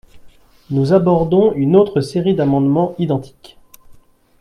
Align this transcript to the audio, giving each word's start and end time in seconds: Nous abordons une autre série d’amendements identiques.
Nous 0.71 0.93
abordons 0.93 1.53
une 1.53 1.75
autre 1.75 2.01
série 2.01 2.33
d’amendements 2.33 2.95
identiques. 2.97 3.59